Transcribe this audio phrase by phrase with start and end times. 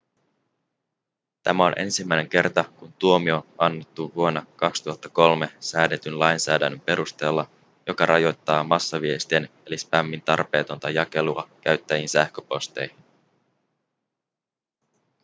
[1.43, 7.49] tämä on ensimmäinen kerta kun tuomio on annettu vuonna 2003 säädetyn lainsäädännön perusteella
[7.87, 12.97] joka rajoittaa massaviestien eli spämmin tarpeetonta jakelua käyttäjien sähköposteihin